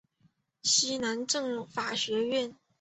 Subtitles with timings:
[0.63, 2.55] 西南政法学院。